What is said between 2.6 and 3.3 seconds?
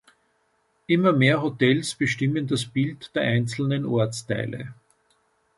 Bild der